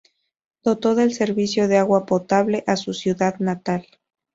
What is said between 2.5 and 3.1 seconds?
a su